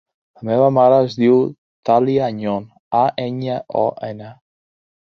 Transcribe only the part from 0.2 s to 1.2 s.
La meva mare es